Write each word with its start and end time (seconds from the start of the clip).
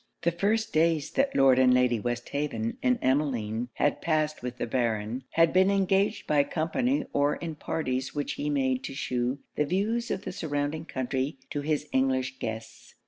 The 0.23 0.31
first 0.31 0.73
days 0.73 1.11
that 1.11 1.35
Lord 1.35 1.59
and 1.59 1.75
Lady 1.75 1.99
Westhaven 1.99 2.79
and 2.81 2.97
Emmeline 3.03 3.69
had 3.75 4.01
passed 4.01 4.41
with 4.41 4.57
the 4.57 4.65
Baron, 4.65 5.25
had 5.33 5.53
been 5.53 5.69
engaged 5.69 6.25
by 6.25 6.43
company 6.43 7.05
or 7.13 7.35
in 7.35 7.53
parties 7.53 8.15
which 8.15 8.33
he 8.33 8.49
made 8.49 8.83
to 8.85 8.95
shew 8.95 9.37
the 9.55 9.63
views 9.67 10.09
of 10.09 10.23
the 10.23 10.31
surrounding 10.31 10.85
country 10.85 11.37
to 11.51 11.61
his 11.61 11.87
English 11.93 12.39
guests. 12.39 12.95